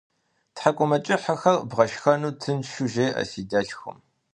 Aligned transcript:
Тхьэкӏумэкӏыхьхэр 0.55 1.57
бгъэшхэну 1.69 2.35
тыншу 2.41 2.85
жеӏэ 2.93 3.23
си 3.29 3.41
дэлъхум. 3.49 3.97